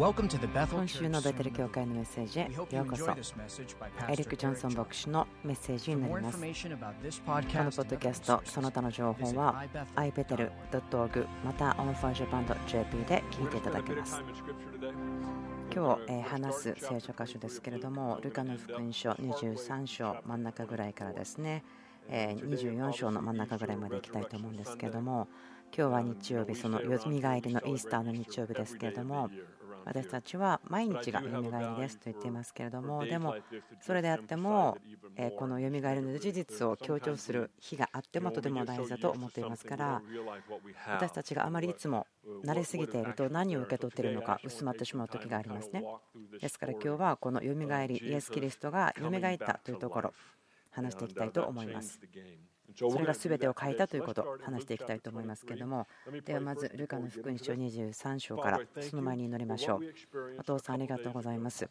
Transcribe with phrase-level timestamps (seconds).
[0.00, 2.44] 今週のベテル教会のメッセージへ
[2.74, 3.10] ようこそ。
[3.10, 6.38] エリック・ジョンソン牧師のメッセージになります。
[6.38, 9.62] このポッドキャストその他の情報は
[9.96, 14.22] ibetel.org また onfirejapan.jp で聞いていただけます。
[15.70, 21.62] 今日話す聖書箇所ですけれどもルカの福音書23章真ん中ぐらいからですね。
[22.08, 25.28] 24章の真ん中ぐらいまでいきたいと思うんですけれども
[25.76, 29.30] 今日は日曜日、そのよみがえりのイースターの日曜日ですけれども、
[29.84, 33.34] 私たちは毎日がよみがえりですと言っていますけれども、でも
[33.80, 34.78] それであっても、
[35.38, 40.02] このよみがえりの事実を強調する日があってもとても大事だと思っていますから、
[40.86, 42.06] 私たちがあまりいつも
[42.44, 45.84] 慣れすぎていると何を受け取っているのか薄まってしまう時がありますね。
[46.40, 50.14] ですから今日はこのよみがえり、イエス・キリストがよみがえったというところ、
[50.70, 52.00] 話していきたいと思います。
[52.76, 55.86] それが全てを変えたということを話していきたいと思いますけれども。
[56.24, 59.80] ではまずルカの福音書23章からその前に祈りましょう。
[60.38, 61.68] お父さんありがとうございます。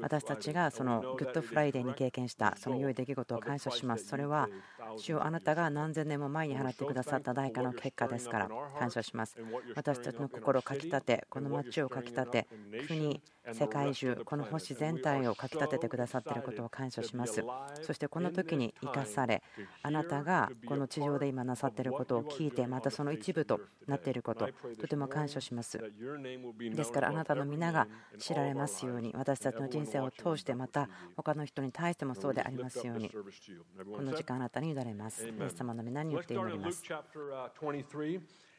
[0.00, 4.06] 私たちがそのグッドフライデーに経験したその良い出来事を感謝します。
[4.06, 4.48] それは
[4.96, 9.36] 主をあなたが何千年も前に払ってくださった代価の結果ですから感謝します。
[9.74, 12.46] 私たちの心をかきたてこの街をかきたて
[12.88, 13.20] 国
[13.52, 17.42] 世界中この星全体をかきたててくださっていることを感謝します。
[17.82, 19.42] そしてこの時に生かされ
[19.82, 24.48] あなたがこの地上で今なさっていることを聞いてまたその一部となっていること
[24.80, 25.78] とても感謝します。
[25.78, 33.10] ですからあなたの皆が知られますように私たちの人生を通してまた他の人に対してもそうでありますように。
[33.10, 35.26] この時間あなたに委ねます。
[35.26, 36.82] イエス様の皆によって祈ります。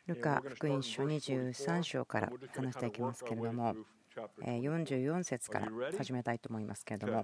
[0.07, 3.73] ルカ福音書23章から話していきますけれども
[4.41, 7.23] 44節から始めたいと思いますけれども。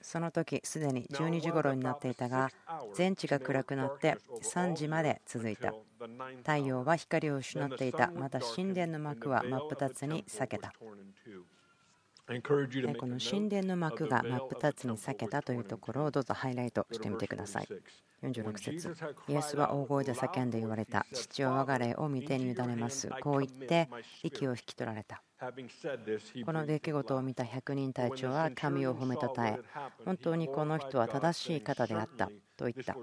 [0.00, 2.50] その時すでに12時頃になっていたが
[2.92, 5.72] 全地が暗くなって3時まで続いた。
[6.38, 8.10] 太陽は光を失っていた。
[8.10, 10.74] また神殿の幕は真っ二つに裂けた
[12.26, 17.68] この神殿の幕が真っ二つに裂けたというところをどうぞハイライトしてみてください。
[18.22, 18.96] 46節
[19.28, 21.04] イエスは大声で叫んで言われた。
[21.12, 23.10] 父は我が霊を見てに委ねます。
[23.20, 23.90] こう言って
[24.22, 25.22] 息を引き取られた。
[26.46, 29.60] この出来事を見た100人隊長は神を褒めたたえ、
[30.06, 32.96] 本当にこの人は正しい方であったと言った。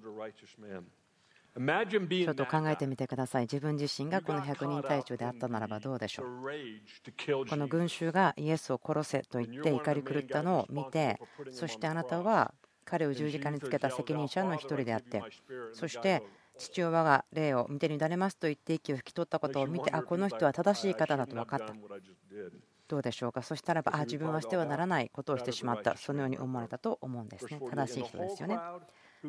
[1.54, 3.42] ちょっと考えてみてください。
[3.44, 6.26] 自分自身がこの100人隊長であったならばどうでしょう。
[7.50, 11.20] この群衆がイエスを殺せと言って怒り狂ったのを見て、
[11.52, 12.54] そしてあなたは
[12.86, 15.22] 彼を十字架につけた責任者の一人であって、
[15.74, 16.24] そして
[16.58, 21.74] 父親が霊を見てにだれますと言って息を引き取ったことを見て、あ、この人は正しい方だと分かった。
[22.88, 23.42] どうでしょうか？
[23.42, 25.98] そしたらば、あ、自分はしてはならないことをしてしまった。
[25.98, 27.60] そのように思われたと思うんですね。
[27.70, 28.60] 正しい人ですよね。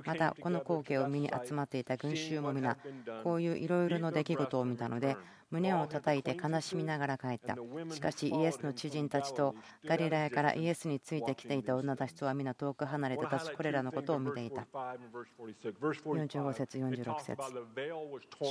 [0.04, 2.76] またこの光景を見に集まっていた群衆も皆
[3.22, 5.16] こういういろいろな出来事を見たので
[5.52, 7.56] 胸を叩いて悲しみながら帰った。
[7.94, 9.54] しかしイエスの知人たちと
[9.84, 14.66] ガリラヤからイエスについてきていた女たちとは皆遠く離れて立ちこれらのことを見ていた。
[14.72, 17.36] 45節46節。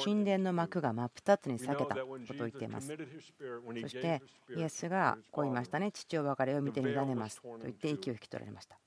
[0.04, 2.06] 神殿の幕が真っ二つに裂けたことを
[2.38, 2.96] 言っています。
[3.82, 4.22] そして
[4.56, 5.92] イエスがこう言いましたね。
[5.92, 7.42] 父を別れを見てにらねます。
[7.42, 8.78] と言って息を引き取られました。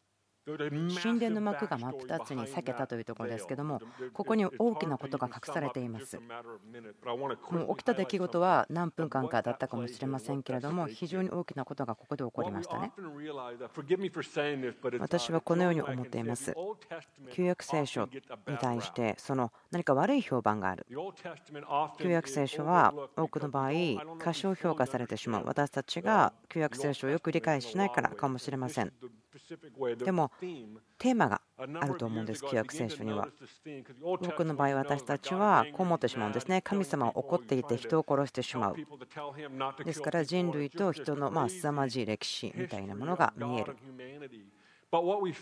[0.46, 3.80] 神殿の幕が真っ二つに裂けたというところですけども
[4.12, 6.18] ここに大きなことが隠されています。
[7.50, 12.92] もう起きた出来事は何分間かだったかもしれませんけれども非常に大きなことがここで起こりましたね。
[15.00, 16.54] 私はこのように思っています。
[17.32, 18.20] 旧約聖書に
[18.60, 20.86] 対してその何か悪い評判がある。
[21.98, 23.70] 旧約聖書は多くの場合
[24.18, 25.44] 過小評価されてしまう。
[25.46, 28.92] 私たちが旧約聖書をよく理解しないからかもしれません。
[29.96, 30.30] でも
[30.98, 33.28] テーマがあると思うんです、旧約聖書には。
[34.00, 36.62] 多くの場合、私たちはこう思ってしまうんですね。
[36.62, 38.76] 神様は怒っていて人を殺してしまう。
[39.84, 43.76] ですから人類と人のまあ凄まじい歴史みたいなものが見える。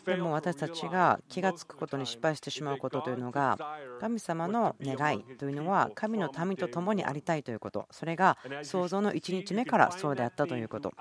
[0.07, 3.59] でも私たちが気が付くことに失敗してしまうことというのが
[4.01, 10.93] 神様の願いというのは神の民と共にありたいということそれが創造の1日目からそうであったということ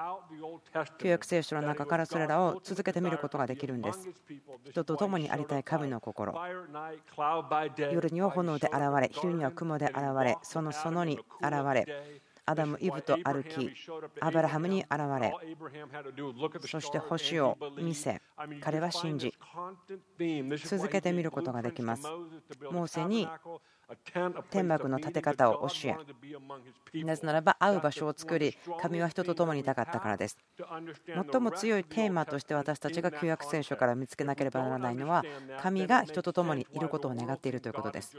[0.99, 4.09] 旧約聖書の中からそれらを続けてみることができるんです
[4.69, 6.33] 人と共にありたい神の心
[7.77, 11.85] 夜には炎で現れ昼には雲で現れその園に現れ
[12.45, 13.71] アダム、イブと歩き、
[14.19, 15.33] アブラハムに現れ、
[16.67, 18.21] そして星を見せ、
[18.61, 19.33] 彼は信じ、
[20.65, 22.03] 続けて見ることができます。
[22.71, 23.27] モーセに
[24.49, 30.37] 天幕の立て方を教えなぜならば会う場所を作り神は人と共にいたかったからです。
[31.07, 35.23] 最も強いテーマとして私たちが旧約聖書から見つけなければならないのは
[35.61, 38.17] 神が人と共にいることを願っているということです。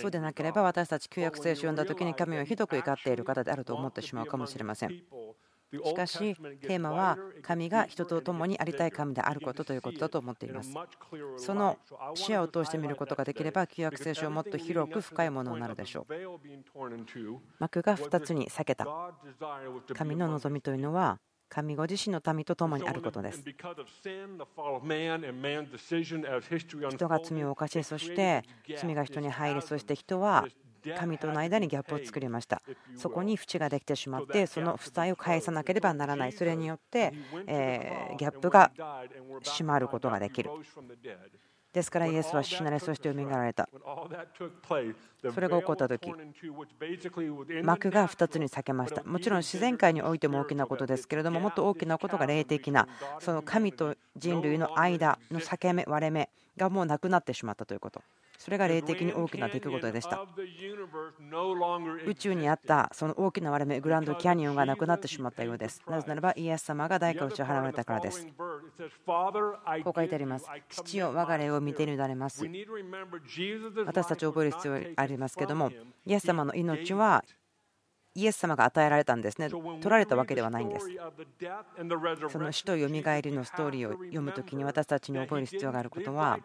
[0.00, 5.02] そうでなければ私たち旧約聖書を読んだ時に神はひどく怒っている方であると思ってしまうかもしれません
[5.72, 10.74] しかし、テーマは神が人と共にありたい神であることということだと思っています。
[11.36, 11.78] その
[12.14, 16.14] 視野を通して見ることができれば、旧約聖書はもっと広く深いものになるでしょう。
[17.58, 18.86] 幕が2つに裂けた。
[19.94, 23.42] 神の望みというのは、神ご自身の民と共にあることです。
[26.90, 28.44] 人が罪を犯し、そして
[28.76, 30.46] 罪が人に入り、そして人は
[30.98, 32.62] 神との間にギャップを作りました。
[32.96, 36.32] そこに縁ができてしまってその負債を返さなければならない。
[36.32, 37.12] それによって
[37.46, 38.72] えギャップが
[39.42, 40.50] 閉まることができる。
[41.72, 43.68] ですからイエスは死なれそして蘇られた。
[45.32, 46.10] それが起こった時
[47.62, 49.04] 幕が2つに裂けました。
[49.04, 52.88] もちろん自然界においても大きなことですけれどももっと大きなことが霊的な
[53.20, 58.02] その神と人類の間の裂け目割れ目がもうなくなってしまったということ
[58.40, 60.26] それが霊的に大きな出来事でした。
[62.06, 65.82] 宇宙にあったその大きな割れ目グランドキャニオンがなくなってしまったようです。
[65.86, 68.26] なぜならばイエス様が代価を支払われたからです。
[69.84, 70.46] こう書いてあります。
[70.70, 72.42] 父よ我が霊を見て委ねます。
[73.84, 75.70] 私たちを覚える必要がありますけども
[76.06, 77.22] イエス様の命は
[78.14, 79.48] イエス様が与えられたんですね。
[79.48, 80.88] 取られたわけではないんです。
[82.28, 86.38] その死とよみがえりのストーリーを読むときに私たちに覚える必要があることは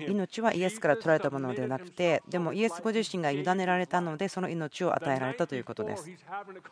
[0.00, 6.10] 命はイエスから取られたものではなくてでもイエスご自身が委ねられたのでその命を与えられたということです。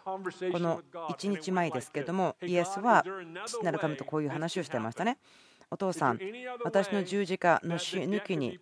[0.04, 0.18] こ
[0.58, 3.04] の1日前ですけれどもイエスは
[3.46, 5.18] 父なる神とこういう話をしていましたね。
[5.68, 6.20] お父さん、
[6.64, 8.60] 私の十字架の死抜きに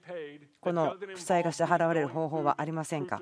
[0.59, 3.21] この負債が支払われる方法はありませんか？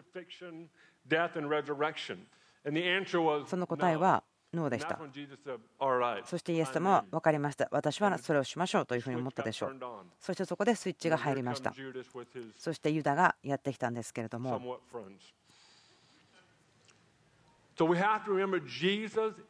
[3.47, 4.23] その答えは
[4.53, 4.99] ノーでした。
[6.25, 7.69] そしてイエス様は分かりました。
[7.71, 9.77] 私はそれをしましょうというふうに思ったでしょう。
[10.21, 11.75] そしてそこでスイッチが入りました。
[12.57, 14.79] そしてユダがやってきたんですけれども。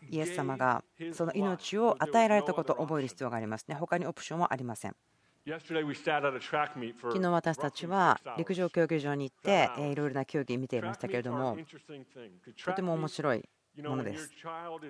[0.09, 3.75] イエス様がその命を与えられたことを覚える必要がありますね。
[3.75, 4.97] 他にオプションはありません。
[5.44, 11.56] 昨日私たちは陸上競技場に行っていろいろな競技見ていましたけれども
[12.65, 13.43] とても面白い
[13.83, 14.31] ものです。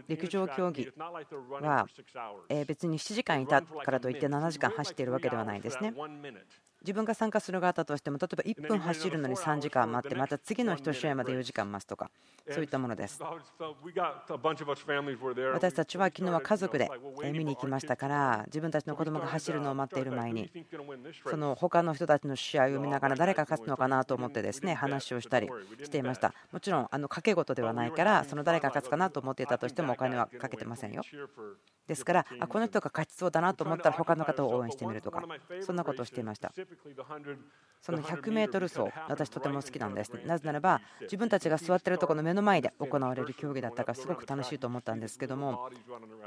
[0.08, 1.87] 陸上競技は
[2.66, 5.94] 別に7時間いたからといって7時間走っているわけではないですね。
[6.82, 12.11] 自分が参加する方としても例えば1分走るのに3時間待ってまた次の1試合まで4時間待つとか
[12.50, 13.20] そういったものです。
[15.52, 16.90] 私たちは昨日は家族で
[17.32, 20.50] 見に行きましたから自分たちの子供が走るのを待っている前に
[21.29, 25.49] その他の人たちの試合を見ながら誰が勝つのかなと思ってですね話をしたり
[25.82, 26.35] していました。
[26.50, 31.02] もちろんあの賭け事ではないからその誰が勝つかなと思っていたとしてもお金はかけてませんよ。
[31.87, 35.23] ですからあこの人が勝ちそうだなと思ったら他の方を応援してみるとか
[35.61, 36.52] そんなことをしていました
[37.82, 45.69] その 100m 走私とても好きなんですなぜならば自分たちが座っているところの目の前で行われる競技だったからすごく楽しいと思ったんですけども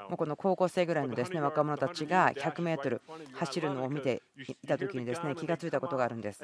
[0.09, 2.99] もうこの高校生ぐらいのですね若者たちが 100m
[3.33, 4.21] 走るのを見て
[4.61, 6.43] いた時にですね気が付いたことがあるんです。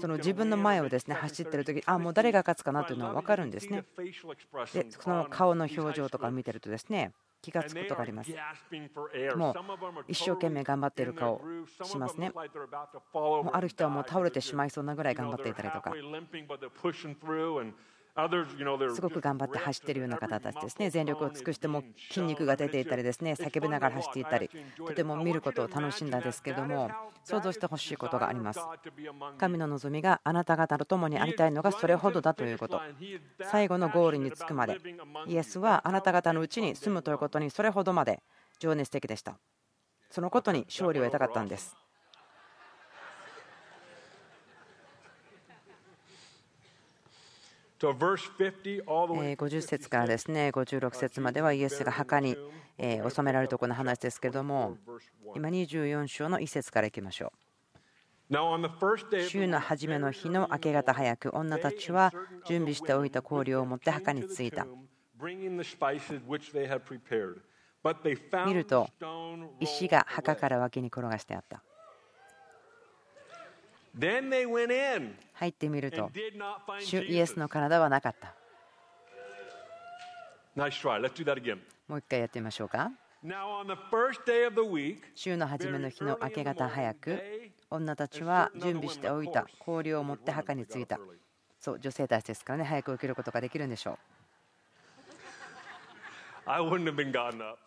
[0.00, 3.84] その自分の前をですね走ってる時あもう誰が勝つかなというのは分かるんですね。
[4.72, 7.12] でその顔の表情とかを見てるとですね
[7.46, 8.30] 気がつくことがあります。
[9.36, 11.40] もう一生懸命頑張っている顔
[11.84, 12.32] しますね。
[12.34, 12.42] も
[13.46, 15.92] うある人はもう倒れてしまいそうなぐらい頑張っていたりとか。
[18.94, 26.90] すごく頑張って走っているような方たちですね、全力を尽くしても筋肉が出ていたり、ですね叫びながら走っていたり、とても見ることを楽しんだんですけれども、
[27.24, 28.60] 想像してほしいことがあります。
[29.36, 32.80] 神の望みがあなた方と共にありたいのがそれほどだということ。
[33.42, 34.78] 最後のゴールに着くまで、
[35.26, 38.22] イエスはあなた方のうちに住むということにそれほどまで
[38.58, 39.38] 情熱的でした。
[40.10, 41.76] そのことに勝利を得たかったんです。
[49.36, 52.36] 50節からですね56節まではイエスが墓に
[52.78, 54.76] 収められるところの話ですけれども
[55.34, 57.30] 今24章の1節からいきましょう。
[59.28, 62.12] 週の初めの日の明け方早く女たちは
[62.46, 64.66] 準備しておいた氷を持って墓に着いた。
[68.46, 68.88] 見ると
[69.60, 71.62] 石が墓から脇に転がしてあった。
[75.34, 76.10] 入ってみると、
[76.80, 78.34] 主イエスの体はなかった。
[81.88, 82.90] もう一回やってみましょうか。
[85.14, 87.22] 週の初めの日の明け方早く、
[87.70, 90.98] 女たちは準備しておいた氷を持って墓に着いた。
[91.58, 93.98] そう女性たちですからね早く起きることができるんでしょう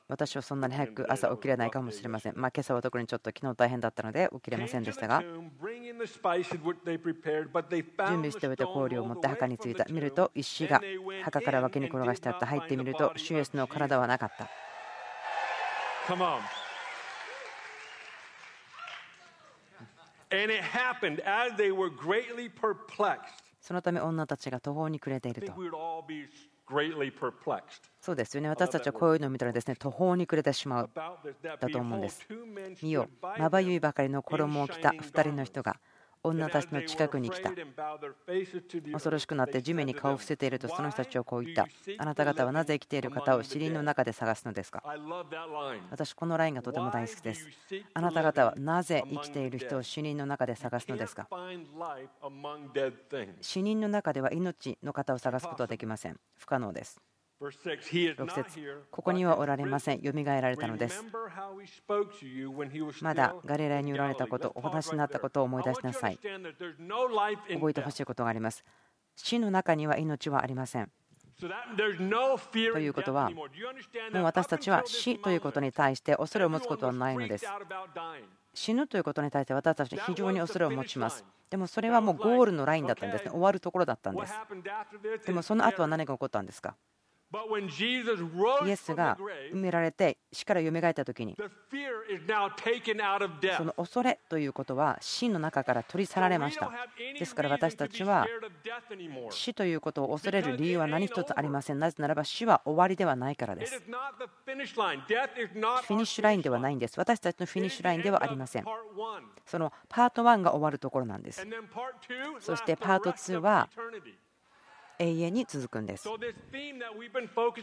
[0.07, 2.33] 私はそんなに早く朝起きれないかもしれません。
[2.38, 5.51] まあ、今朝は特にちょっと昨日大変だったので起きれませんでしたが、準
[8.17, 9.86] 備しておいた氷を持って墓に着いた。
[9.89, 10.81] 見ると石が
[11.24, 12.45] 墓から脇に転がしてあった。
[12.45, 14.50] 入ってみるとシュエスの体はなかった。
[23.59, 25.53] そのため女たちが途方に暮れていると。
[28.02, 28.50] そうですよね。
[28.50, 32.28] 私たちはこういうのを見たらですね、途方に暮れてしまうだと思うんです。
[32.82, 33.08] 見よ、
[33.38, 35.80] まばゆいばかりの衣を着た2人の人が
[36.24, 37.52] 女たちの近くに来た。
[38.92, 41.68] 恐ろしくなって地面に顔を伏せているとその人たちをこう言った。
[41.98, 44.84] あなた方はなぜ生きている方を死人の中で探すのですか？
[45.90, 47.48] 私、このラインがとても大好きです。
[47.94, 51.28] あなた方はなぜ生きている人を死人の中で探すのですか？
[53.42, 56.20] 死人の中では命の方を探すことはできません。
[56.38, 57.00] 不可能です。
[57.41, 60.01] 6節ここにはおられません。
[60.01, 61.05] よみがえられたのです。
[63.01, 66.19] まだガリラヤにおられたこと、お話になったことを思い出しなさい。
[67.53, 68.65] 覚えてほしいことがあります。
[69.15, 70.91] 死の中には命はありません。
[71.39, 71.48] と
[72.79, 77.46] いうことは、もう私たちは死ということに対して恐れを持つことはないのです。
[78.53, 81.24] 死ぬということに対して私たちは非常に恐れを持ちます。
[81.50, 83.31] でもそれはもうゴールのラインだったんですね。
[83.31, 84.34] 終わるところだったんです。
[85.25, 86.75] でもその後は何が起こったんですか？
[88.65, 89.15] イエスが
[89.53, 91.38] 埋められて死からよみがえった時に
[93.57, 96.71] その恐れということは死の中から取り去られました。
[97.17, 98.25] ですから私たちは
[99.29, 101.79] 死ということを恐れる理由は何一つありません。
[101.79, 103.79] なぜならば死は終わりではないからです。
[103.79, 107.00] フィニッシュラインではないんです。
[107.00, 108.65] 私たちのフィニッシュラインではありません。
[109.45, 111.45] そのパート1が終わるところなんです。
[112.39, 113.69] そしてパート2は
[115.00, 116.10] 永遠に続くんです。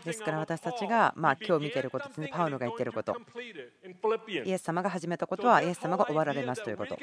[0.04, 3.14] ですから私たちがまあ今日見ていることですね、パウロが言っていること、
[4.44, 6.96] イエス様が始めたことはイエス様が終わられますということ。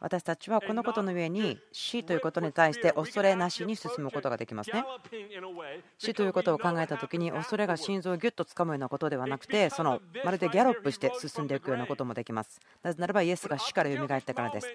[0.00, 4.82] 私たちはこのことの上に死ということに対して恐れなしに進むことができますね。
[5.98, 12.60] 死ということを考えた時に恐れが心臓をぎゅっとつかむようなことではなくてそのまるでギャロップして進んでいくようなこともできます。
[12.82, 14.74] なぜならばイエスが死から蘇ったからです。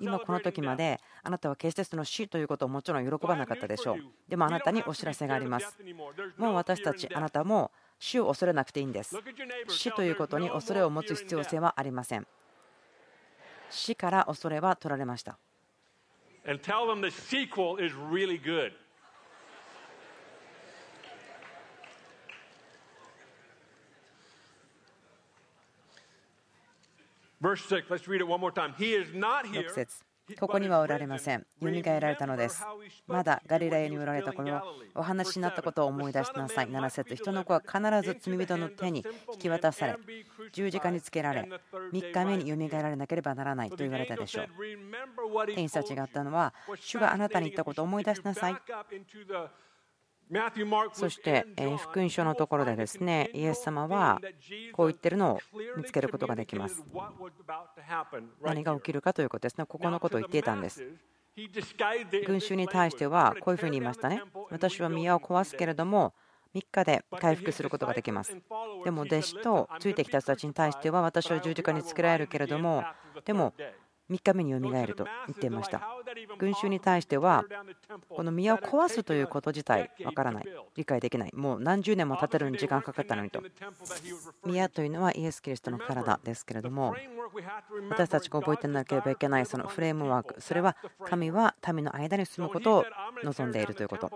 [0.00, 3.98] 今この時まであなたは決してその死ということをもちろん喜ばなかったでしょう。
[4.28, 5.76] でもあなたにお知らせがあります。
[6.36, 9.16] もう私たちあなたも死を恐れなくていいんです。
[9.68, 12.26] 死ということに恐れを持つ必要性はありません。
[13.70, 15.38] 死から恐れは取られました。
[29.50, 30.04] 6節
[30.40, 31.46] ここにはおられません。
[31.60, 32.64] よみがえられたのです。
[33.06, 34.60] まだガリラヤにおられた頃、
[34.94, 36.68] お話になったことを思い出しなさい。
[36.68, 39.04] 7節人の子は必ず罪人の手に
[39.34, 39.96] 引き渡され、
[40.52, 41.48] 十字架につけられ、
[41.92, 44.46] 3日目によみがえられなければならないと言われたでしょう。
[45.54, 48.56] 天使たちがあったのは、主があなたに言ったことを思い出しなさい。
[50.92, 51.46] そして
[51.78, 54.20] 福音書のところでですねイエス様は
[54.72, 55.40] こう言ってるのを
[55.76, 56.84] 見つけることができます
[58.42, 60.84] 何が起きるかということですねここのことを言っていたんです
[62.26, 66.12] 群衆に対してはこういうふうに言いましたね私は宮を壊すけれども
[66.56, 68.34] 3日で回復することができます。
[68.84, 72.82] でも弟子とついてきた人たちに対しては私は十字架につけられるけれども
[73.24, 73.52] でも
[74.08, 75.82] 3日目によみがえると言っていました。
[76.38, 77.44] 群衆に対しては
[78.08, 80.44] この宮を壊すということ自体わからない。
[80.76, 81.32] 理解できない。
[81.34, 83.42] もう何十年も経てるに時間かかったのにと。
[84.44, 86.94] 宮というのはイエス・キリストの体ですけれども
[87.90, 90.40] 私たちが覚えてなければいけないそのフレームワーク。
[90.40, 92.84] それは神は民の間に住むことを
[93.24, 94.10] 望んでいるということ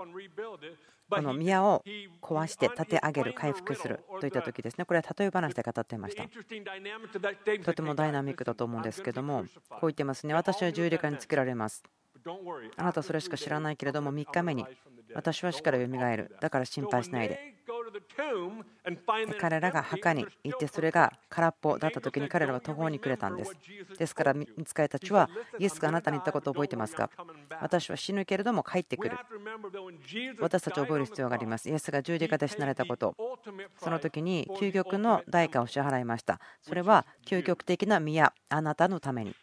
[1.10, 1.82] この宮を
[2.22, 6.24] 壊して立て上げる、回復するといった時ですね、これは例え話で語っていました。
[7.64, 11.82] とてもダイナミックだと思うんですけども、こう言ってますね、私は十字架につけられます。
[12.76, 14.66] あなたそれしか知らないけれども、3日目に
[15.14, 16.36] 私は死からよみがえる。
[16.40, 17.59] だから心配しないで。
[19.40, 23.56] 彼らが墓に行ってそれが空っぽだった時に彼らは途方に暮れたんです。
[23.98, 25.28] ですから見つかりたちは
[25.58, 27.10] イエスがあなたに言ったことを覚えてますか？
[27.60, 29.16] 私は死ぬけれども帰ってくる。
[30.40, 31.68] 私たち覚える必要があります。
[31.68, 33.14] イエスが十字架で死なれたこと。
[33.78, 36.40] その時に究極の代価を支払いました。
[36.62, 39.34] それは究極的な宮あなたのために。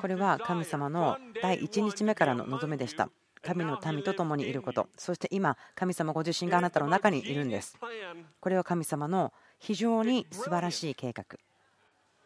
[0.00, 3.10] これは神様の第1日目からの望みでした
[3.42, 7.76] 神の民と共にいることそして今神様ご自身があなたの中にいるんです
[8.40, 11.24] これは神様の非常に素晴らしい計画。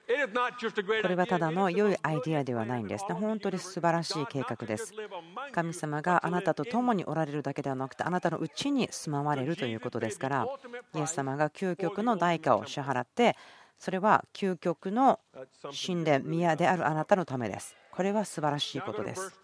[0.07, 3.15] これはただの良いアイデアではないんですね。
[3.15, 4.95] 本当に素晴らしい計画です。
[5.53, 10.47] 神様があなたと共におられるだけではなくて、あなたのうちに住まわれるということですから、
[10.95, 13.37] イエス様が究極の代価を支払って、
[13.79, 15.19] それは究極の
[15.87, 17.75] 神殿、宮であるあなたのためです。
[17.91, 19.39] これは素晴らしいことです。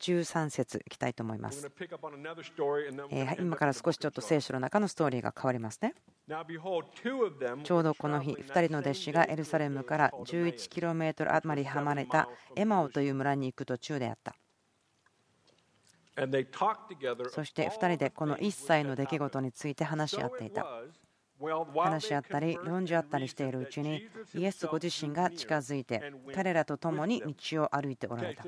[0.00, 1.70] 13節いきたいと思います。
[3.38, 5.94] 今から少しちょっと聖書の中のストーリーが変わりますね。
[7.62, 14.34] ちょうどこの日、2人の弟子がエルサレムから 11km 余り離れたエマオという村に行く途中であった。
[17.28, 20.66] そして2人でこの一切の出来事について話し合っていた。
[21.74, 28.42] 話し合ったり論じ合ったりしているうちにイエスご自身が近づいて彼らと共に道を歩いておられた。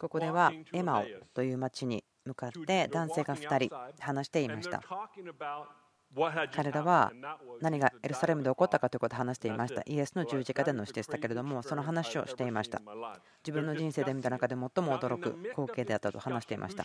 [0.00, 1.04] ここではエマオ
[1.34, 4.82] という町に向かって男性が2人話していました。
[6.52, 7.12] 彼らは
[7.60, 9.82] 何がエルサレムで起こったかということを話していました。
[9.86, 12.82] イエスの十字架での死でしたけれども、その話をしていました。
[13.44, 16.84] 自分の人生で見た中で最も驚く光景であったと話していました。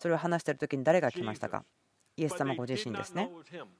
[0.00, 1.64] それを話している時に誰が来ましたか？
[2.16, 3.30] イエス様ご自身ですね。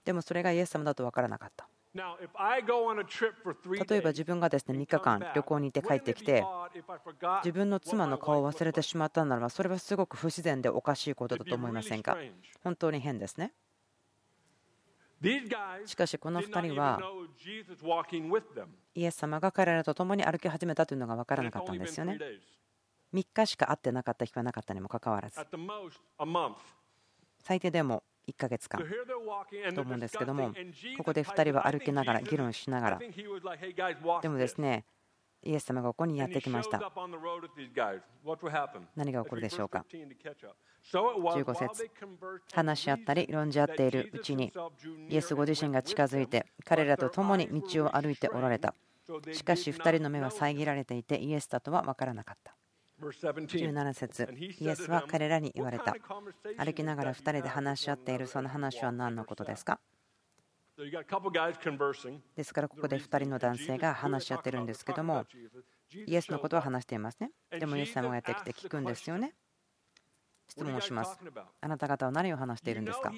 [0.05, 1.69] でもそれがイエス様だと分からなかった。
[1.97, 6.45] 例えば自分がですね3日間旅行に行って帰ってきて
[7.43, 12.17] 自分の妻の顔を忘れてしまったならばそれはすごく不自然でおかしいことだと思いませんか？
[12.63, 13.53] 本当に変ですね。
[15.87, 17.01] しかしこの2人は
[18.95, 22.19] イエス様が彼らと共に歩き始めたというのが分からなかったんですよね。
[23.15, 25.41] 3日しか会ってなかった日はなかったにもかかわらず。
[27.39, 28.83] 最低でも1ヶ月間
[29.75, 30.53] と思うんですけども
[30.99, 32.99] ここで2人は歩きながら議論しながら。
[34.21, 34.85] でもですね
[35.43, 36.81] イエス様がここにやってきました。
[38.97, 39.85] 何が起こるでしょうか
[40.93, 41.91] ？15節。
[42.53, 44.53] 話し合ったり論じ合っているうちに
[45.09, 48.75] イエスご自身が近づいて彼らと共に道を歩いておられた。
[49.33, 52.57] しかし2人の目は遮られていてイエスだとは分からなかった
[53.01, 54.29] 17節。
[54.59, 55.95] イエスは彼らに言われた。
[56.57, 59.79] 歩きながら2人で話し合っているその話は何のことですか？
[62.37, 65.25] ですからここで2人の男性が話し合ってるんですけども
[66.07, 67.31] イエスのことは話していますね。
[67.51, 69.35] でもイエス様がやってきて聞くんですよね。
[70.49, 71.19] 質問をします。
[71.61, 73.13] あなた方は何を話しているんですか？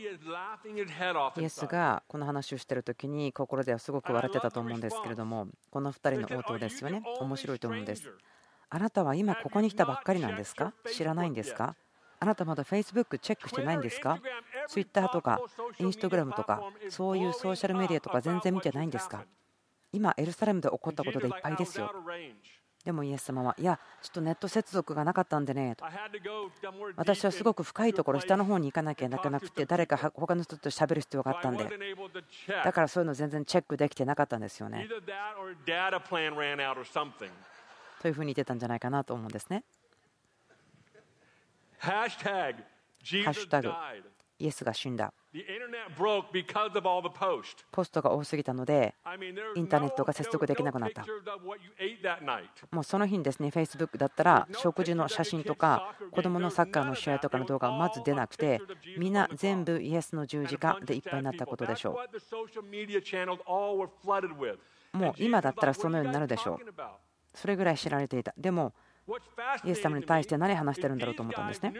[1.36, 7.02] イエスがこの話をしている時に心ではすごく笑ってたと思うんですけれどもこの2人の応答ですよね。
[7.20, 8.10] 面白いと思うんです
[8.70, 10.72] あなたは今ここに来たばっかりなんですか？
[10.92, 11.74] 知らないんですか？
[12.20, 14.18] あなたまだ Facebook チェックしてないんですか
[14.68, 15.40] ？Twitter とか
[15.78, 19.24] Instagram とかそういうソーシャルメディアとか全然見てないんですか？
[19.92, 21.90] 今エルサレムで起こったことでいっぱいですよ。
[22.84, 25.84] でもイエス様はいやちょっとネット接続がなかったんでねと
[26.96, 31.68] 私はすごく深いところ下の方に行かなきゃいけなくて誰か他の人と喋る必要があったんで。
[32.64, 34.88] だからそういうの全然チェックできてなかったんですよね
[38.00, 39.64] というふうに言ってたんじゃないかなと思うんですね。
[41.78, 43.68] ハッシュタグ
[44.40, 45.12] イエスが死んだ。
[47.72, 48.94] ポストが多すぎたので、
[49.56, 51.04] インターネットが接続できなくなった。
[52.70, 58.60] もうその日にですね、Facebook だったら、食事の写真とか、子供のサッカーの試合とかの動画はまず出なくて、
[58.96, 61.98] みんな全部イエスの十字架でいっぱいになったことでしょ
[64.92, 64.96] う。
[64.96, 67.07] もう今だったらそのようになるでしょう。
[67.34, 68.34] それぐらい知られていた。
[68.36, 68.74] でも、
[69.64, 71.72] イエス様に対して何話してるんだろうと思ったんですね。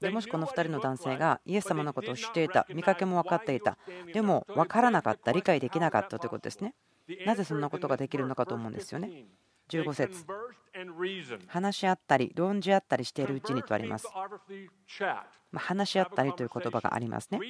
[0.00, 3.76] でもしこの2人の男性がイエス様のことを知っていた、見かけも分かっていた、
[4.12, 6.74] でも分からなかった、理解できなかったということですね。
[7.26, 9.26] なぜそんなことができるのかと思うんですよね。
[9.68, 10.24] 15節
[11.46, 14.08] 話し合ったり論じ合ったりしているうちにとあります。
[15.54, 17.40] 話し合ったりという言葉がありますね。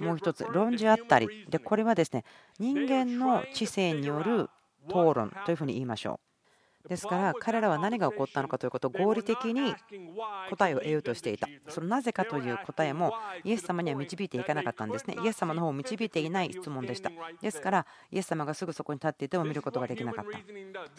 [0.00, 1.46] もう一つ、論じ合ったり。
[1.48, 2.24] で、これはですね、
[2.58, 4.50] 人間の知性による
[4.88, 6.25] 討論というふうに言いましょう。
[6.88, 9.74] ですから彼らは何が起こったのかということを合理的に
[10.50, 11.48] 答えを得ようとしていた。
[11.68, 13.12] そのなぜかという答えも
[13.44, 15.16] イエス様には導いていかなかったんですね。
[15.22, 17.10] イエス様の方を導いていない質問でした。
[17.40, 20.38] ですからイエス様がすぐそこに立っていても見ることができなかった。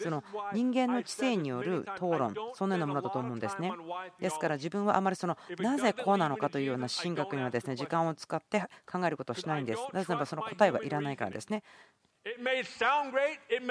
[0.02, 0.22] その
[0.52, 3.72] 人間の知性による討論そのようなものだと思うんですね。
[4.20, 9.82] ですから自分はあまりそのなぜこうなのかというような神学にはですね時間を使って考えることをしないんです。
[9.92, 11.62] なぜならばその答えはいらないからですね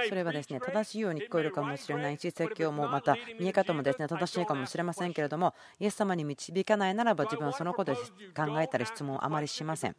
[0.10, 8.00] それはですね正しいように聞こえるかもしれないし説教もまた見え方もですね正しいかもしれませんけれどもイエス様に導かないならば自分はそのことで
[8.36, 9.96] 考えたり質問をあまりしません。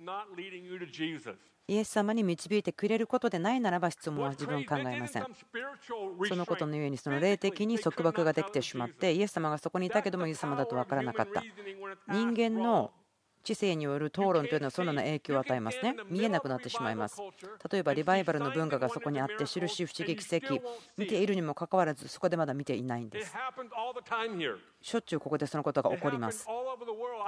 [1.71, 5.27] イエス様に導いてくれることでないならば質問は自分考えません
[6.27, 11.43] そのことのゆえにその霊的に束縛ができてしまってイエス様がそこにいたけどもイエス様だと分からなかった。
[12.11, 12.91] 人間の
[13.49, 15.97] 知性による討論というのはそのような影響を与えますね。
[16.11, 17.23] 見えなくなってしまいます。
[17.71, 20.61] 例えばリバイバルの文化がそこにあって印不思議奇跡
[20.97, 23.35] 見ているにもかかわらずそこでまだ見ていないんです。
[24.81, 26.47] しょっちゅうここでそのことが起こります。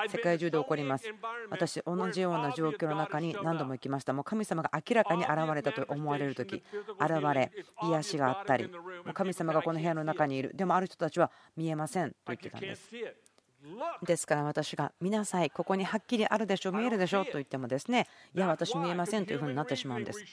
[0.08, 1.06] 世界中で起こります。
[1.50, 4.12] 私、同じような状況の中に何度も行きました。
[4.12, 6.62] もう神様が明らかに現れたと思われる時
[7.00, 7.50] 現れ、
[7.82, 10.52] 癒しがあったり、もう神様がこの部屋の中にいる。
[10.54, 12.90] でもある人たちは見えませんと言ってたんです。
[14.02, 20.24] ですから私が見なさい、ここにはっきりあるでしょ、見えるでしょと言ってもですね、いや、私見えませんというふうになってしまうんです。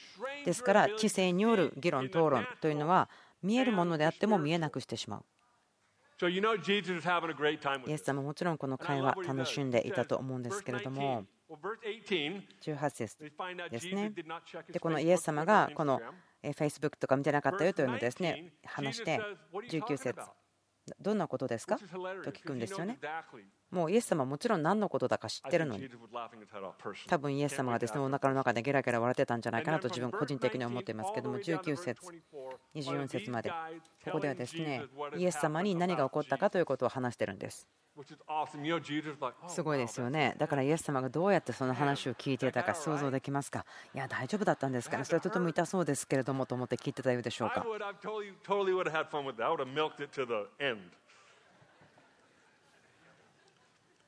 [0.44, 3.08] ですから、知性による議論、討論というのは、
[3.42, 5.24] 見えるものであっても見えなくしてしまう。
[7.86, 11.24] イエス様もちろんこの会話楽しんでいたと思うんですけれども。
[12.60, 13.18] 18節
[13.70, 14.12] ですね。
[14.70, 16.00] でこのイエス様がこの
[16.42, 19.20] Facebook とか見てなかったよというのをですね話して
[19.52, 20.20] 19節
[21.00, 21.78] どんなことですか？
[22.24, 22.98] と聞くんですよね。
[23.70, 25.88] もうイエス様はもちろん何のことだか知ってるのに、
[27.06, 32.00] 多分イエス様がですねお腹の中でゲラゲラ笑ってたんじゃないかなと自分個人的に思っていますけども、19節、
[32.74, 33.50] 24節まで、
[34.04, 34.82] ここではですね
[35.16, 37.68] イエス様に何が起こったかということを話してるんです。
[39.48, 40.36] すごいですよね。
[40.38, 43.66] だからイエス様がどうやってその話を聞いていたか想像できますか？
[43.92, 47.66] いや、大丈夫だったんですから、それはとても痛そうですけれどもと思って聞いてたようでしょうか？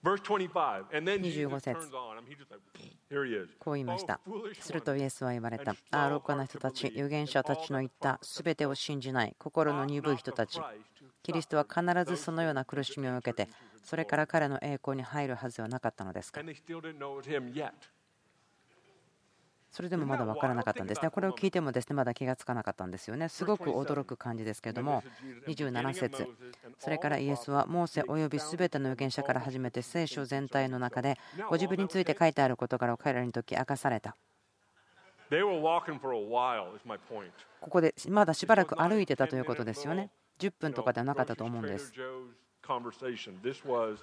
[0.02, 1.90] 25節
[3.58, 4.18] こう言いました。
[4.58, 5.74] するとイエスは言われた。
[5.90, 10.58] ああ、愚かな人たち、預言者たちの言ったすべてを信じない、心の鈍い人たち。
[11.22, 13.50] キリストは必ずそのような苦しみを受けて、
[13.82, 16.40] それから彼の栄光に入るはずではなかったのですか？
[19.70, 21.10] それでもまだ分からなかったんですね。
[21.10, 23.28] これを聞いてもですねまだ気がつかなかったんですよね。
[23.28, 25.04] すごく驚く感じですけれども、
[25.46, 26.26] 27節
[26.78, 34.16] それからイエスはモーセおよびすべての預言者から始めて聖書全体の中でご自分について書いてある事柄を彼らに解き明かされた。
[37.60, 40.10] ここでまだしばらく歩いてたということですよね。
[40.40, 41.92] 10分とかではなかったと思うんです。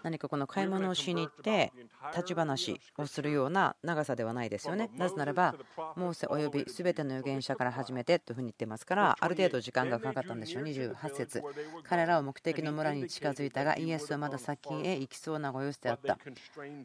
[0.03, 1.71] 何かこの買い物をしに行って
[2.11, 4.89] 立ち話をするような長さではないですよね。
[4.97, 5.55] なぜならば、
[5.95, 10.63] モーセおよび全ての預言者から始めてというふうに言ってますから、ある程度時間がかかったんでしょう。
[10.63, 11.41] 28節
[11.83, 16.17] 彼らは目的の村に近づいたが、イエスはまだ先へ行きそうなご様子であった。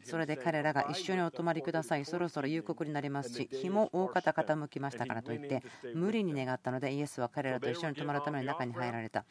[0.03, 9.25] それで彼らが一緒にお泊まりください、そろそろ夕刻になりますし、日も大方傾きましたからといって、無理に願ったので、イエスは彼らと一緒に泊まるために中に入られた。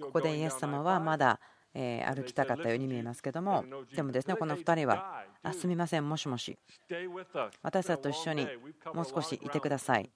[0.00, 6.58] ここでイエス様はまだえ歩きたかったように見えますけどもでもですねこの2人はあすみませんもしもし
[7.62, 8.48] 私たちと一緒に
[8.92, 10.10] もう少しいてください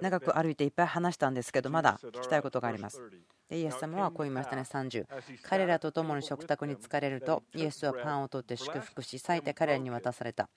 [0.00, 3.00] 長く歩いていっぱい話したんですけどまだ聞きたいことがあります
[3.48, 5.06] でイエス様はこう言いましたね30
[5.42, 10.48] 彼らと共に食卓に疲れるとイエスはパンを取って祝福し裂いて彼らに渡された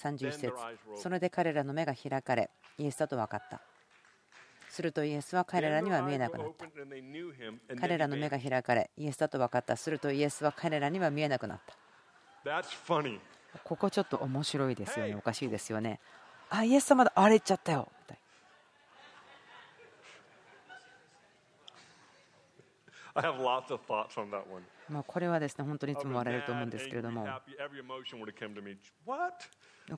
[0.00, 0.52] 31節
[0.96, 3.60] それで彼らの目が開かれイエスだと分かった
[4.72, 6.64] するとイエスは彼らには見えなくなった。
[7.78, 9.76] 彼らの目が開かれ、イエスだと分かった。
[9.76, 11.76] するとイエスは彼らには見えなくなった。
[13.64, 15.14] ここちょっと面白いですよね。
[15.14, 16.00] おかしいですよね。
[16.48, 17.12] あ、イエス様だ。
[17.14, 17.86] あれ言っちゃったよ。
[18.00, 18.18] みたい
[24.88, 27.26] まあこれはですね本当にいつも笑えると思うんですけれども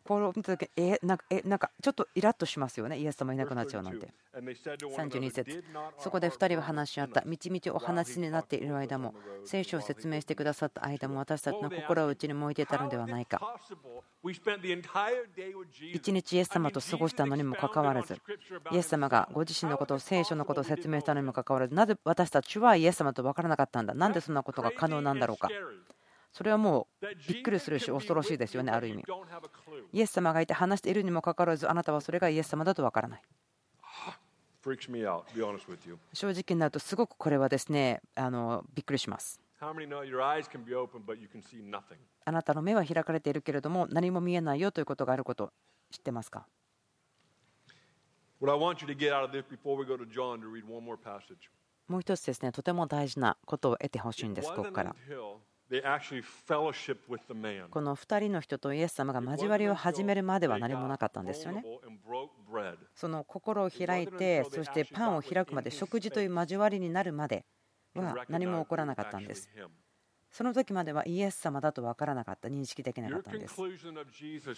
[0.01, 2.99] これを見た時えなんかえなんかちょっとイラッとしますよね。
[2.99, 4.13] イエス様いなくなっちゃうなんて。
[4.35, 5.65] 32節。
[5.99, 7.23] そこで2人は話し合った。
[7.27, 13.41] みちみちお話になっている間も聖書を説明してくださった間も私たちの心はうちに燃えていたのではないか。
[15.93, 18.17] 一日イエス様と過ごしたのにもかかわらず
[18.73, 23.95] イエス様がご自身のことを聖書のことを説明したのにもかかわらずなぜ私たちはイエス様と分からなかったんだ。
[23.95, 25.49] なんでそんなことが可能なんだろうか。
[26.35, 29.05] それはもうびっくりするし恐ろしいですよねある意味。
[29.93, 33.23] イエス様がいて話しているにもかかわらずあなたはそれがイエス様だとわからない。
[36.13, 39.41] 正直になるとすごくこれはですねあのびっくりします。
[39.61, 39.73] あ
[42.33, 45.53] なたの目は開かれているけれども何も見えないよということがあること
[45.93, 46.49] 知ってますか？
[51.87, 54.97] もう一つですね、とても大事なことを得てほしいんです、ここから。
[57.71, 61.65] この2人の人とイエス様が交わりを始めるまでは何もなかったんですよね。
[62.95, 67.45] その心を開いて、そしてパンを開くまで、食事という交わりになるまで
[67.95, 69.49] は何も起こらなかったんです。
[70.31, 73.55] その時まではイエス様だと分からなかった、認識できなかったんです。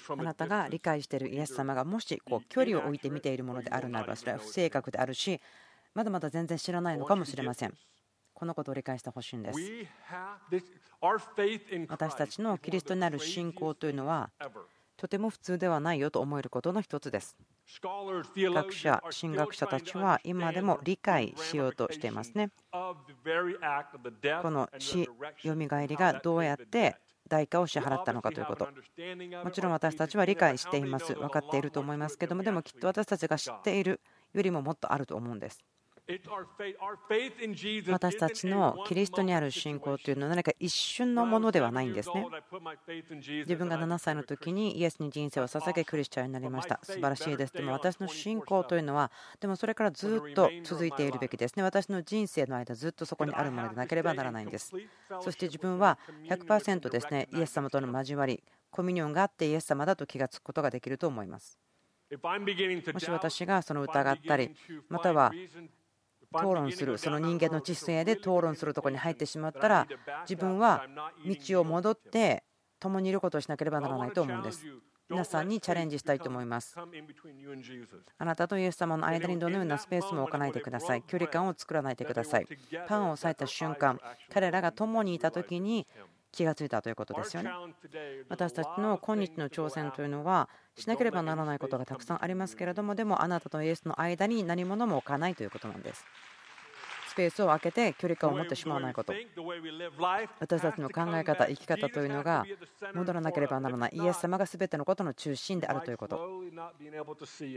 [0.09, 5.39] あなたが理解しているイエス様がもしこう距離を置いて見ているものであるならば、それは不正確であるし、
[5.93, 7.75] まだまだ全然知らないのかもしれません。
[8.37, 9.59] このことを理解してほしいんです。
[11.89, 14.31] 私たちのキリストになる信仰というのは
[14.99, 17.35] とても普通ではないよと思えることの一つです。
[17.83, 22.51] 学者、神学者たちは今でも理解しようとしていますね。
[22.71, 22.95] こ
[24.51, 25.09] の死、
[25.43, 26.97] よみがえりがどうやって
[27.27, 28.69] 代価を支払ったのかということ。
[29.45, 31.15] もちろん私たちは理解しています。
[31.15, 34.01] 分かっていると思いますけども、でもきっと私たちが知っている
[34.35, 35.65] よりももっとあると思うんです。
[37.89, 42.25] 私たちのキリストにある信仰というのは何か一瞬のものではないんですね。
[43.21, 46.79] 自分が7歳の時にイエスに人生を捧げクリスチャンになりました。
[46.85, 47.53] 素晴らしいです。
[47.55, 51.65] でも私の信仰というのは、でもそれからずっと続いているべきですね。
[51.65, 54.73] 私の人生の間ずっとそこにあるものでなければならないんです。
[55.21, 61.59] そして自分は100%ですね、イエス様との交わり、コミュニオンがあってイエス様だと気がつくことができると思います。
[62.93, 64.55] もし私がその疑ったり、
[64.89, 65.33] または
[66.35, 69.87] 討論するその人間の知性で討論するところに入ってしまったら
[70.29, 70.85] 自分は
[71.25, 72.45] 道を戻って
[72.79, 74.67] 共にいることをしなければならないと思うんです。
[75.09, 76.75] 皆さんにチャレンジしたいと思います。
[78.19, 81.03] あなたとイエス様の間にどのようなスペースも置かないでください。
[81.03, 82.47] 距離感を作らないでください。
[82.89, 84.01] パンを裂いた瞬間
[84.33, 85.87] 彼らが共にいた時に
[86.33, 87.51] 気がついたということですよね。
[88.29, 96.05] 私たちの今日の挑戦というのはしなければならないことがたくさんありますけれどもでもあなたとイエスの間に何者も置かないということなんです。
[97.09, 99.15] スペースを空けて距離感を持ってしまわないこと。
[100.39, 102.45] 私たちの考え方生き方というのが
[102.93, 103.93] 戻らなければならない。
[103.95, 106.21] イエス様が全てのことの中心であるということ。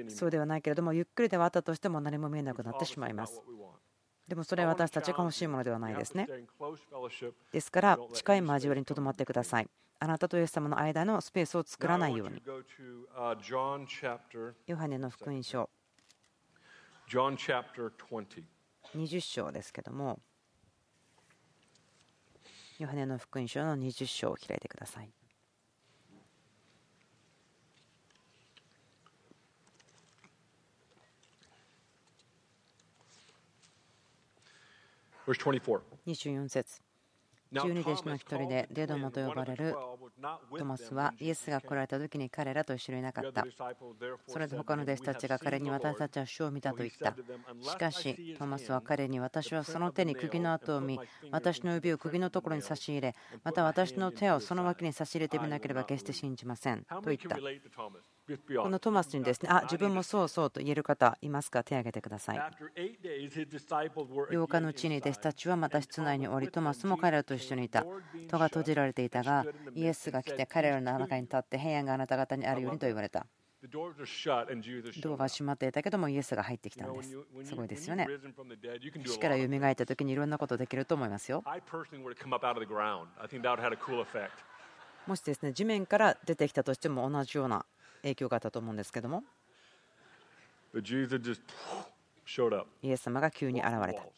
[0.08, 3.41] そうではないけれどもゆっくりではあったとしても何も見えなくなってしまいます
[4.30, 6.28] でもそれは私たちが欲しいものではないですね。
[7.52, 9.68] ですから近い交わりにとどまってください。
[10.02, 12.42] あなたとイエス様の間のスペースを作らないように。
[14.68, 15.70] ヨハネの福音書
[18.96, 20.20] 20章ですけども、
[22.78, 25.10] ヨハネの福音書の20章を開いてください。
[36.08, 36.82] 24節
[37.52, 39.76] 十二弟子の一人でデドモと呼ばれる
[40.56, 43.46] トマスはイエスが来られた時に彼らと一緒にいなかった。
[44.28, 47.15] それで他の弟子たちが彼に私たちは主を見たと言った。
[47.62, 51.00] しかしトマスは彼に私はその手に釘の跡を見、
[51.32, 56.84] 私の指を釘のところに差し入れ、また私の手をその脇に差し入れてみなければ決して信じません。
[56.84, 57.38] と言った。
[58.38, 62.38] このトマスにですね、あ、自分もそうそうと言える方いますか手を挙げてください。
[62.38, 67.86] 8日のうちに弟子たちはまた室内におり、トマスも彼らと一緒にいた。
[68.28, 73.26] 戸が閉じられていたが、イエスが来て彼らの中に立って平安があなた方にあるようにと言われた。
[73.68, 77.18] ドアが閉まっていたけどもイエスが入ってきたんです。
[77.44, 78.08] すごいですよね。
[79.06, 81.44] 死から蘇った時にいろんなことできると思いますよ。
[85.08, 87.65] もしですね地面から出てきたとしても同じような
[88.03, 89.23] 影響があったと思うんですけども
[90.73, 90.79] イ
[92.91, 94.01] エス様が急に現れた。
[94.01, 94.12] こ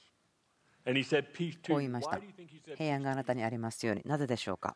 [0.85, 2.19] う言いました。
[2.75, 4.01] 平安があなたにありますように。
[4.05, 4.75] なぜでしょうか？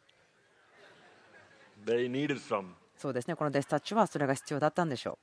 [2.96, 5.20] そうですね、この弟子たちはそれが必要だったんでしょ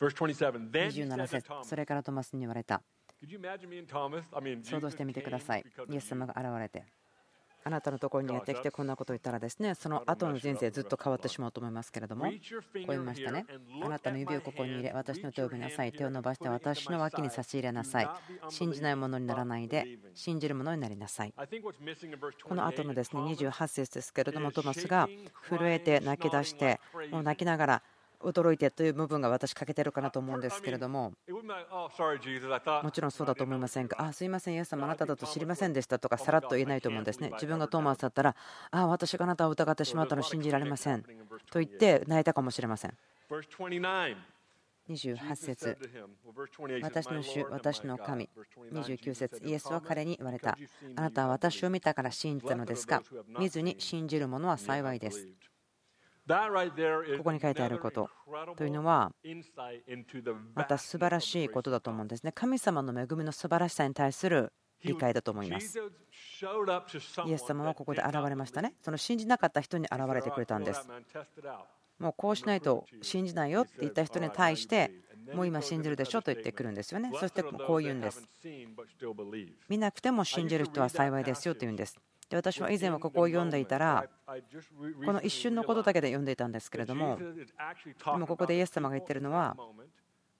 [0.00, 0.06] う。
[0.06, 2.82] 27節それからトマスに言われた。
[3.26, 5.64] 想像してみてください。
[5.90, 6.84] イエス様が現れて。
[7.66, 13.46] あなたのところにやってきてこんなことを言ったらですねその後の人生ずっと変わってしまうと思いますけれどもこう言いましたね。
[13.82, 18.08] あなたの指をここに入れ私の手を見なさい手を伸ばして私の脇に差し入れなさい。
[18.50, 21.32] 信じないものにならないで信じるものになりなさい。
[21.32, 25.08] この後のですね28節ですけれどもトマスが
[25.48, 27.82] 震えて泣き出してもう泣きながら
[28.20, 38.36] 驚いてという部分が私欠けてるかなと思うんですけれどももちろんそうだと思いませんかあすいませんイエス様あなただと知りませんでしたとかさらっと言えないと思うんですね自分がトーマスだったら
[38.70, 41.02] あ私があなたを疑ってしまったの信じられません
[41.50, 42.94] と言って泣いたかもしれません
[44.90, 45.78] 28節
[46.82, 48.28] 私の主、私の神。
[48.70, 50.58] 29節イエスは彼に言われた。
[50.96, 53.02] あなたは私を見たから信じたのですか
[53.38, 55.26] 見ずに信じる者は幸いです。
[56.26, 58.08] ここに書いてあること
[58.56, 59.12] というのは
[60.54, 62.32] また素晴らしいことだと思うんですね。
[62.32, 65.78] 神様の恵みの素晴らしさに対する理解だと思います。
[67.26, 68.74] イエス様はここで現れましたね。
[68.80, 70.86] その信じなかった人に現れてくれたんです。
[71.98, 74.90] もうこうしないと信じないよって言った人に対して
[75.32, 77.10] もう今信じるでしょと言ってくるんですよね。
[77.18, 78.26] そしてこう言うんです。
[79.68, 81.98] 見なくても信じる人は幸いですよと言うんです。
[82.34, 84.08] で私は以前はここを読んでいたら
[85.04, 89.56] この一瞬のことだけで読んでいたんですけれどもでもここでイエス様が言ってるのは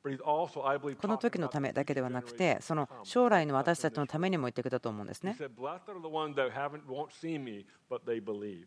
[0.02, 5.35] この時のためだけではなくて、その将来の私たちのためにも言ってくれたと思うんですね。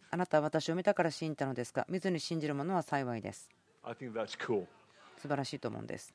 [0.10, 3.52] あなたは私を見たから信じたのですが、見ずに信じる者は幸いです。
[5.22, 6.12] 素晴らしいと思うんです。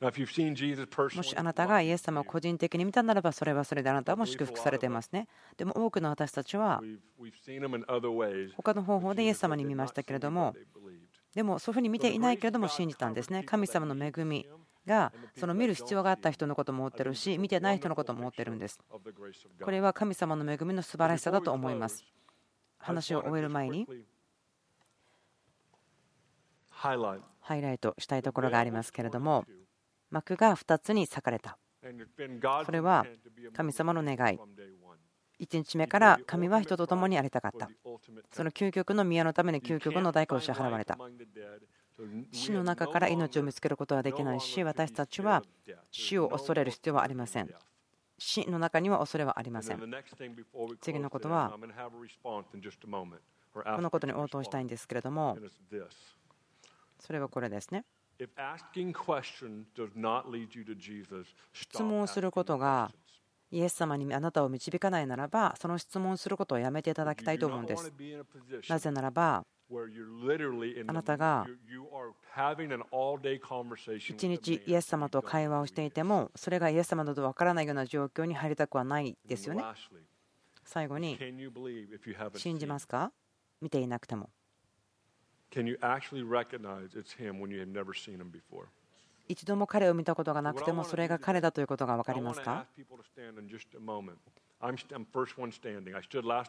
[0.00, 5.28] もしあなたがイエス様を個人的に見たならば、それはそれであなたも祝福されていますね。
[5.56, 6.82] でも多くの私たちは、
[8.56, 10.54] 他の方法でイエス様に見ましたけれども、
[11.34, 13.44] でもそういうふうに見ていないけれども信じたんですね。
[13.44, 14.46] 神様の恵み
[14.86, 18.78] がその見る必要があった人のことも追ってるし見てない人のことも追ってるんです。
[19.62, 22.04] これは神様の恵みの素晴らしさだと思います。
[22.78, 23.88] 話を終える前に
[27.40, 29.44] ハイライトしたいところがありますけれども
[30.10, 31.58] 幕が2つに裂かれた。
[32.64, 33.06] それは
[33.54, 34.38] 神様の願い。
[35.40, 37.68] 1日目から神は人と共にありたかった。
[38.30, 40.96] その究極の宮のために究極の代価を支払われた。
[42.32, 45.42] 死の中から命を見つけることはできないし、私たちは
[45.90, 47.50] 死を恐れる必要はありません。
[48.18, 49.94] 死の中には恐れはありません。
[50.80, 51.58] 次のことは、
[53.52, 55.38] このことに応答したいんですけれども、
[56.98, 57.84] それはこれですね。
[61.52, 62.92] 質問することが
[63.50, 67.92] イエス様にあなたを導かないならば、その質問することをやめていただきたいと思うんです。
[68.68, 69.44] なぜならば、
[70.86, 71.46] あなたが
[73.96, 79.62] 一日イエス様と会話をしていても、それがイエス様など分からないような状況に入りたくはないですよね。
[80.64, 81.18] 最後に、
[82.34, 83.12] 信じますか？
[83.60, 84.30] 見ていなくても。
[89.28, 92.66] 一度も彼を見たことがなくてもそれが彼だということが分かりますか？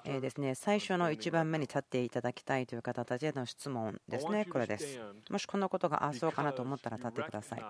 [0.06, 5.00] えですね、最初の1番目に立っていただきたいという方たちへの質問ですね、これです。
[5.30, 7.64] もしこのことがあそうかなと思ったら立ってください。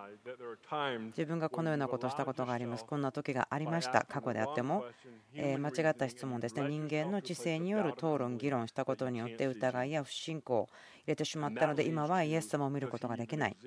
[1.07, 2.85] 自分がこのようなことをしたことがあります。
[2.85, 4.05] こんな時がありました。
[4.07, 4.85] 過去であっても、
[5.33, 6.67] え間違った質問ですね。
[6.67, 13.57] 人間の知性による討論、議論したことによって疑いや不信仰を入れてしまったので、今はイエス様を見ることができない。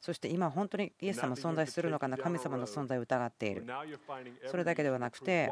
[0.00, 3.66] そして今本当にイエス様存在するのかな神様の存在を疑っている。
[4.46, 5.50] それだけではなくて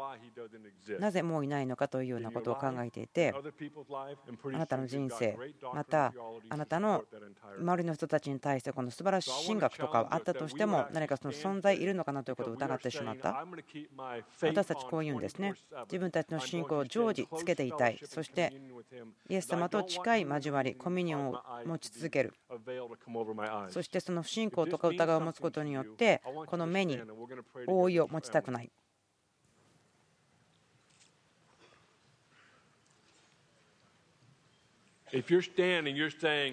[0.99, 5.37] なぜもういないのかというようなことを考えていてあなたの人生
[5.73, 6.13] また
[6.49, 7.03] あなたの
[7.59, 13.45] 周りの人たちに対してこの素晴らしい神学とかはあったとしても何かその存在いるのかなということを疑ってしまった。
[14.41, 15.53] 私たちこう言うんですね。
[15.85, 17.99] 自分たちの信仰を常時つけていたい。
[18.05, 18.53] そして
[19.29, 22.33] イエス様と近い交わりコミュニオンを持ち続ける
[23.69, 26.99] そしてその不信仰とか疑いを持つことによってこの目に
[27.67, 28.71] 覆いを持ちたくない。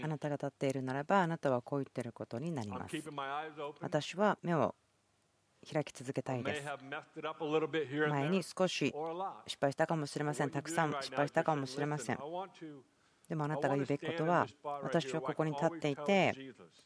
[0.05, 2.97] あなたが立っているならばあなたはこう言っていることになります
[3.81, 4.77] 私は目を
[5.73, 6.67] 開き続けたいです。
[8.11, 8.95] 前に少し
[9.47, 10.51] 失敗したかもしれません。
[10.51, 12.19] たくさん失敗したかもしれません
[13.29, 14.47] でもあなたが言うべきことは
[14.83, 16.35] 私はここに立っていて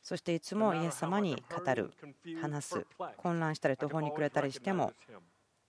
[0.02, 1.90] そしていつもイエス様に語る
[2.40, 4.92] 話す混乱したり途方に暮れたりしても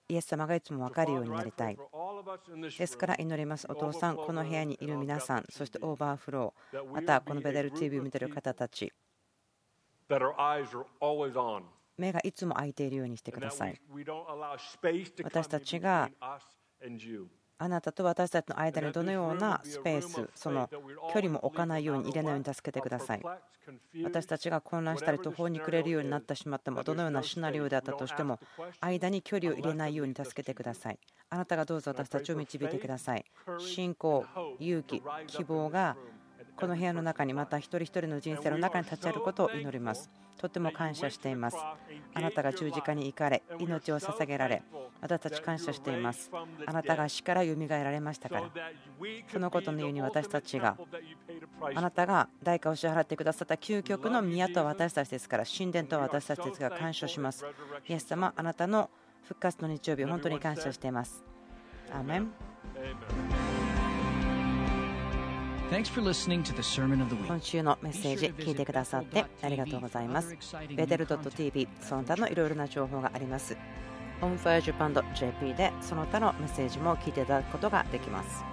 [0.08, 1.78] イエス様がいつも分かるようになりたい。
[2.78, 8.92] ですから祈りますお父さんこの部屋にいる皆さんそしてオーバーフローまたこのベデル TV を見ている方たち。
[11.96, 13.80] 目がいつも開いているようにしてください。
[15.22, 16.10] 私たちが
[17.62, 20.70] あなたと私たちの間にどのようなスペース、その
[21.12, 23.22] 距離も置かないように入れないように助けてください。
[24.02, 28.40] 私たちが混乱したり途方に暮れるようになってしまっても、どのようなシナリオであったとしても、
[28.80, 30.98] 間に距離を入れないように助けてください。
[31.28, 33.24] あなたがどうぞ私たちを導いてください。
[33.58, 34.24] 信仰、
[34.58, 35.98] 勇気、希望が
[36.56, 40.10] この部屋の中にまた一人一人の人生の中に立ち会ることを祈ります。
[40.40, 41.58] とても感謝しています。
[42.14, 44.62] あなたが十字架に行かれ、命を捧げられ、
[45.02, 46.30] 私たち感謝しています。
[46.64, 48.50] あなたが死からよみがえられましたから、
[49.30, 50.78] そのことのように私たちが、
[51.74, 57.44] あなたが代価を支払ってくださった究極の宮とは私たちですから、神殿とは私たちですが感謝します。
[57.86, 58.88] イエス様、あなたの
[59.24, 61.22] 復活の日曜日、本当に感謝しています。
[61.92, 62.32] アーメン
[67.28, 70.36] 今週のメッセージ聞いてくださってありがとうございます。
[70.74, 73.56] Bethel.tv その他のいろいろな情報があります。
[74.22, 78.44] onfirejapan.jp でその他のメッセージも聞いていただくことができます